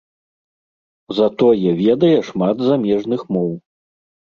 Затое 1.17 1.69
ведае 1.83 2.11
шмат 2.31 2.67
замежных 2.71 3.21
моў. 3.39 3.51